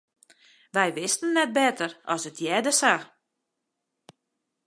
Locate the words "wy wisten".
0.75-1.29